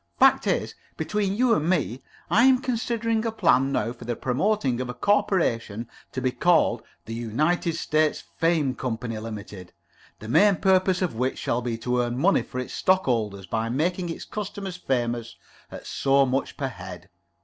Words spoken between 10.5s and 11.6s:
purpose of which